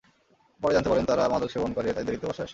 পরে 0.61 0.73
জানতে 0.73 0.89
পারেন, 0.89 1.05
তারা 1.05 1.23
মাদক 1.29 1.49
সেবন 1.49 1.71
করে, 1.73 1.87
তাই 1.93 2.03
দেরিতে 2.03 2.25
বাসায় 2.27 2.45
আসে। 2.45 2.49